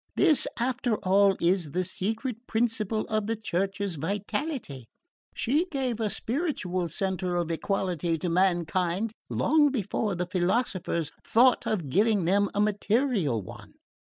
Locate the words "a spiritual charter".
5.99-7.35